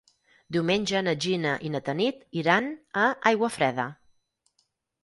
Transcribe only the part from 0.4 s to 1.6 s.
Diumenge na Gina